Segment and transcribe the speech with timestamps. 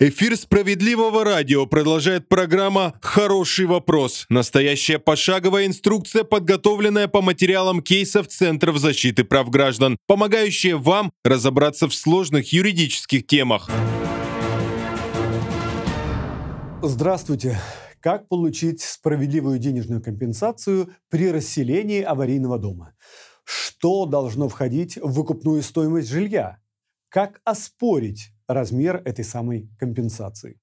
[0.00, 4.26] Эфир «Справедливого радио» продолжает программа «Хороший вопрос».
[4.28, 11.94] Настоящая пошаговая инструкция, подготовленная по материалам кейсов Центров защиты прав граждан, помогающая вам разобраться в
[11.94, 13.70] сложных юридических темах.
[16.82, 17.60] Здравствуйте.
[18.00, 22.96] Как получить справедливую денежную компенсацию при расселении аварийного дома?
[23.44, 26.58] Что должно входить в выкупную стоимость жилья?
[27.10, 30.56] Как оспорить размер этой самой компенсации.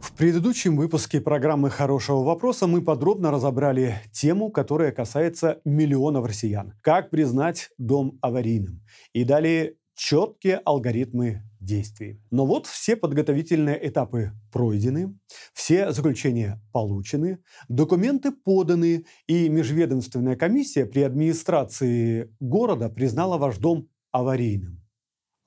[0.00, 6.72] В предыдущем выпуске программы «Хорошего вопроса» мы подробно разобрали тему, которая касается миллионов россиян.
[6.80, 8.82] Как признать дом аварийным?
[9.12, 12.20] И далее четкие алгоритмы действий.
[12.30, 15.18] Но вот все подготовительные этапы пройдены,
[15.52, 17.38] все заключения получены,
[17.68, 24.85] документы поданы, и межведомственная комиссия при администрации города признала ваш дом аварийным.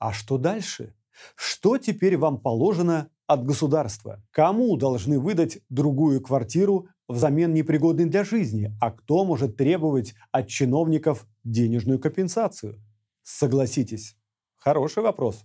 [0.00, 0.94] А что дальше?
[1.36, 4.24] Что теперь вам положено от государства?
[4.30, 8.74] Кому должны выдать другую квартиру взамен непригодной для жизни?
[8.80, 12.82] А кто может требовать от чиновников денежную компенсацию?
[13.22, 14.16] Согласитесь,
[14.56, 15.44] хороший вопрос.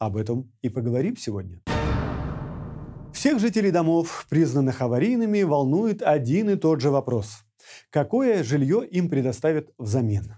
[0.00, 1.62] Об этом и поговорим сегодня.
[3.12, 7.44] Всех жителей домов, признанных аварийными, волнует один и тот же вопрос.
[7.90, 10.34] Какое жилье им предоставят взамен?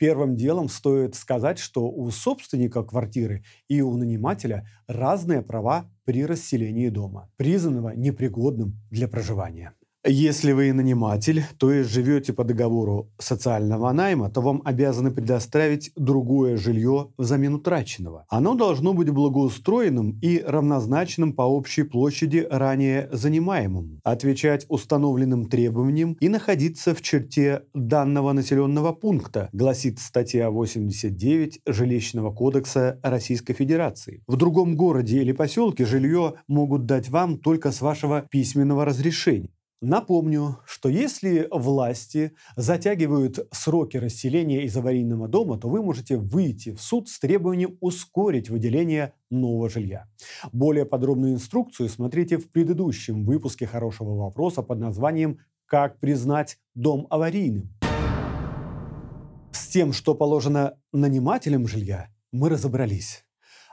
[0.00, 6.88] Первым делом стоит сказать, что у собственника квартиры и у нанимателя разные права при расселении
[6.88, 9.74] дома, признанного непригодным для проживания.
[10.06, 16.56] Если вы наниматель, то есть живете по договору социального найма, то вам обязаны предоставить другое
[16.56, 18.24] жилье взамен утраченного.
[18.30, 26.30] Оно должно быть благоустроенным и равнозначным по общей площади ранее занимаемому, отвечать установленным требованиям и
[26.30, 34.22] находиться в черте данного населенного пункта, гласит статья 89 Жилищного кодекса Российской Федерации.
[34.26, 39.50] В другом городе или поселке жилье могут дать вам только с вашего письменного разрешения.
[39.82, 46.82] Напомню, что если власти затягивают сроки расселения из аварийного дома, то вы можете выйти в
[46.82, 50.06] суд с требованием ускорить выделение нового жилья.
[50.52, 57.70] Более подробную инструкцию смотрите в предыдущем выпуске «Хорошего вопроса» под названием «Как признать дом аварийным».
[59.52, 63.24] С тем, что положено нанимателям жилья, мы разобрались.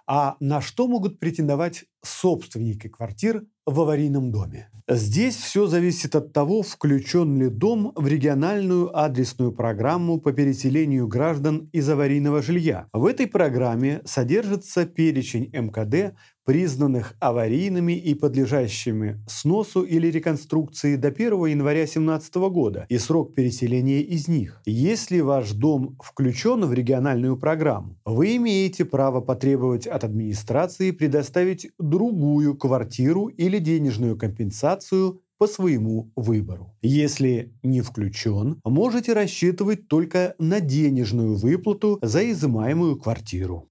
[0.05, 4.69] А на что могут претендовать собственники квартир в аварийном доме?
[4.89, 11.69] Здесь все зависит от того, включен ли дом в региональную адресную программу по переселению граждан
[11.73, 12.87] из аварийного жилья.
[12.93, 16.15] В этой программе содержится перечень МКД
[16.47, 23.99] признанных аварийными и подлежащими сносу или реконструкции до 1 января 2017 года и срок переселения
[23.99, 24.61] из них.
[24.65, 32.55] Если ваш дом включен в региональную программу, вы имеете право потребовать от администрации предоставить другую
[32.55, 36.75] квартиру или денежную компенсацию по своему выбору.
[36.81, 43.69] Если не включен, можете рассчитывать только на денежную выплату за изымаемую квартиру.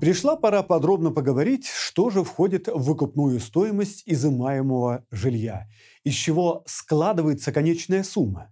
[0.00, 5.68] Пришла пора подробно поговорить, что же входит в выкупную стоимость изымаемого жилья,
[6.04, 8.50] из чего складывается конечная сумма.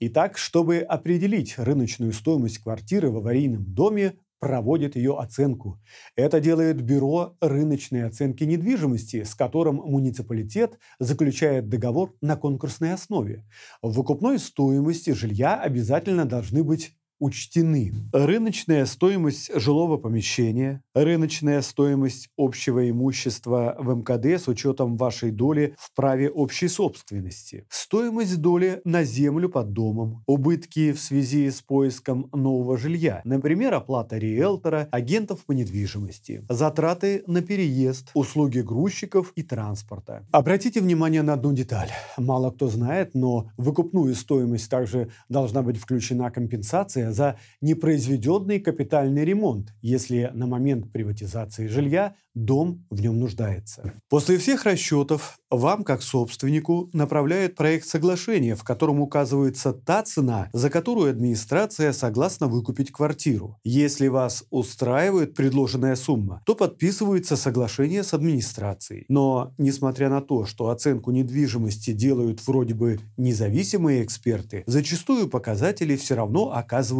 [0.00, 5.80] Итак, чтобы определить рыночную стоимость квартиры в аварийном доме, проводит ее оценку.
[6.16, 13.44] Это делает Бюро рыночной оценки недвижимости, с которым муниципалитет заключает договор на конкурсной основе.
[13.82, 22.88] В выкупной стоимости жилья обязательно должны быть учтены рыночная стоимость жилого помещения, рыночная стоимость общего
[22.90, 29.48] имущества в МКД с учетом вашей доли в праве общей собственности, стоимость доли на землю
[29.48, 36.44] под домом, убытки в связи с поиском нового жилья, например, оплата риэлтора, агентов по недвижимости,
[36.48, 40.26] затраты на переезд, услуги грузчиков и транспорта.
[40.32, 41.90] Обратите внимание на одну деталь.
[42.16, 49.24] Мало кто знает, но в выкупную стоимость также должна быть включена компенсация за непроизведенный капитальный
[49.24, 53.92] ремонт, если на момент приватизации жилья дом в нем нуждается.
[54.08, 60.70] После всех расчетов вам, как собственнику, направляют проект соглашения, в котором указывается та цена, за
[60.70, 63.58] которую администрация согласна выкупить квартиру.
[63.64, 69.04] Если вас устраивает предложенная сумма, то подписывается соглашение с администрацией.
[69.08, 76.14] Но, несмотря на то, что оценку недвижимости делают вроде бы независимые эксперты, зачастую показатели все
[76.14, 76.97] равно оказываются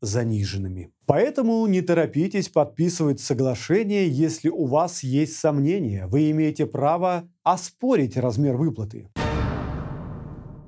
[0.00, 0.92] заниженными.
[1.06, 6.06] Поэтому не торопитесь подписывать соглашение, если у вас есть сомнения.
[6.06, 9.08] Вы имеете право оспорить размер выплаты.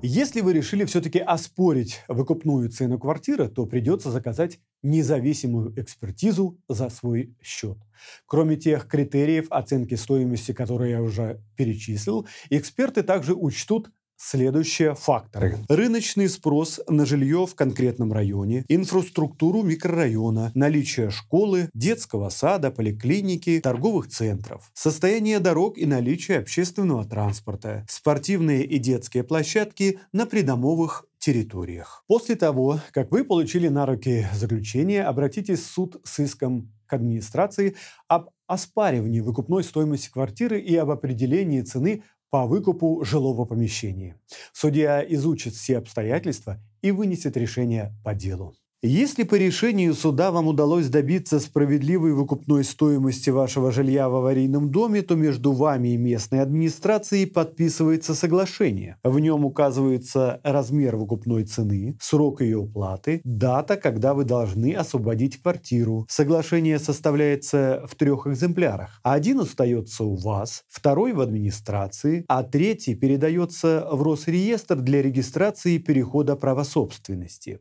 [0.03, 7.35] Если вы решили все-таки оспорить выкупную цену квартиры, то придется заказать независимую экспертизу за свой
[7.39, 7.77] счет.
[8.25, 13.91] Кроме тех критериев оценки стоимости, которые я уже перечислил, эксперты также учтут
[14.21, 15.57] следующие факторы.
[15.67, 24.07] Рыночный спрос на жилье в конкретном районе, инфраструктуру микрорайона, наличие школы, детского сада, поликлиники, торговых
[24.07, 32.03] центров, состояние дорог и наличие общественного транспорта, спортивные и детские площадки на придомовых территориях.
[32.07, 37.75] После того, как вы получили на руки заключение, обратитесь в суд с иском к администрации
[38.07, 44.15] об оспаривании выкупной стоимости квартиры и об определении цены по выкупу жилого помещения.
[44.53, 48.55] Судья изучит все обстоятельства и вынесет решение по делу.
[48.83, 55.03] Если по решению суда вам удалось добиться справедливой выкупной стоимости вашего жилья в аварийном доме,
[55.03, 58.97] то между вами и местной администрацией подписывается соглашение.
[59.03, 66.07] В нем указывается размер выкупной цены, срок ее уплаты, дата, когда вы должны освободить квартиру.
[66.09, 68.99] Соглашение составляется в трех экземплярах.
[69.03, 76.35] Один остается у вас, второй в администрации, а третий передается в Росреестр для регистрации перехода
[76.35, 77.59] права собственности.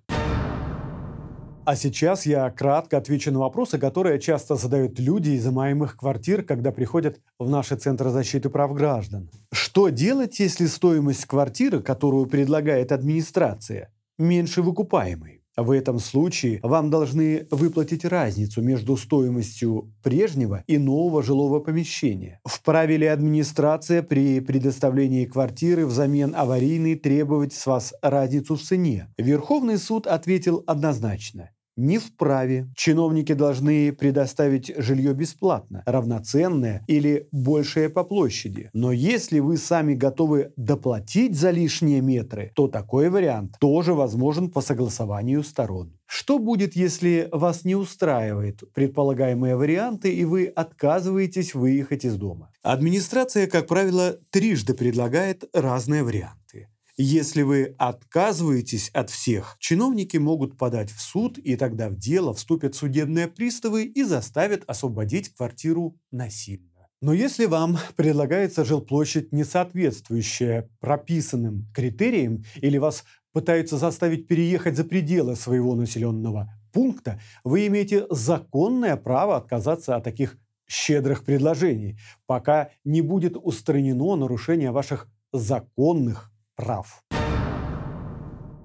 [1.71, 6.73] А сейчас я кратко отвечу на вопросы, которые часто задают люди из изымаемых квартир, когда
[6.73, 9.31] приходят в наши центры защиты прав граждан.
[9.53, 15.45] Что делать, если стоимость квартиры, которую предлагает администрация, меньше выкупаемой?
[15.57, 22.41] В этом случае вам должны выплатить разницу между стоимостью прежнего и нового жилого помещения.
[22.45, 29.07] Вправе ли администрация при предоставлении квартиры взамен аварийной требовать с вас разницу в цене?
[29.19, 32.69] Верховный суд ответил однозначно не вправе.
[32.77, 38.71] Чиновники должны предоставить жилье бесплатно, равноценное или большее по площади.
[38.73, 44.61] Но если вы сами готовы доплатить за лишние метры, то такой вариант тоже возможен по
[44.61, 45.97] согласованию сторон.
[46.07, 52.51] Что будет, если вас не устраивают предполагаемые варианты и вы отказываетесь выехать из дома?
[52.63, 56.69] Администрация, как правило, трижды предлагает разные варианты.
[57.02, 62.75] Если вы отказываетесь от всех, чиновники могут подать в суд, и тогда в дело вступят
[62.75, 66.91] судебные приставы и заставят освободить квартиру насильно.
[67.00, 74.85] Но если вам предлагается жилплощадь, не соответствующая прописанным критериям, или вас пытаются заставить переехать за
[74.85, 80.37] пределы своего населенного пункта, вы имеете законное право отказаться от таких
[80.69, 86.31] щедрых предложений, пока не будет устранено нарушение ваших законных
[86.61, 87.03] прав.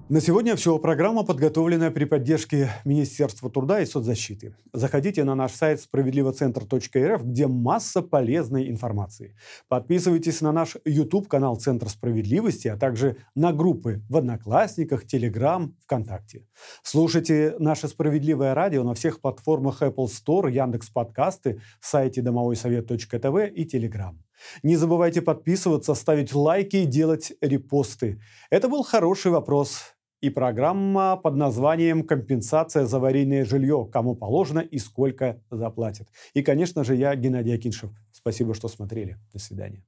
[0.09, 0.77] На сегодня все.
[0.77, 4.55] Программа подготовлена при поддержке Министерства труда и соцзащиты.
[4.71, 9.35] Заходите на наш сайт справедливоцентр.рф, где масса полезной информации.
[9.67, 16.45] Подписывайтесь на наш YouTube-канал Центр справедливости, а также на группы в Одноклассниках, Телеграм, ВКонтакте.
[16.83, 24.19] Слушайте наше «Справедливое радио» на всех платформах Apple Store, Яндекс Подкасты, сайте домовойсовет.тв и Телеграм.
[24.63, 28.19] Не забывайте подписываться, ставить лайки и делать репосты.
[28.49, 29.95] Это был хороший вопрос.
[30.21, 33.87] И программа под названием «Компенсация за аварийное жилье.
[33.91, 36.07] Кому положено и сколько заплатят».
[36.33, 37.91] И, конечно же, я Геннадий Акиншев.
[38.11, 39.17] Спасибо, что смотрели.
[39.33, 39.83] До свидания.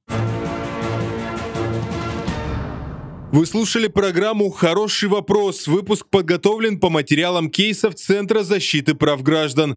[3.30, 5.68] Вы слушали программу «Хороший вопрос».
[5.68, 9.76] Выпуск подготовлен по материалам кейсов Центра защиты прав граждан.